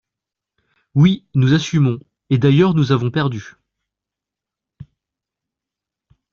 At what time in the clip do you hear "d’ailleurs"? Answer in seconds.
2.39-2.73